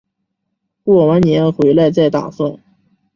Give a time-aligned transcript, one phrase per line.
[0.83, 2.57] 过完年回来再打算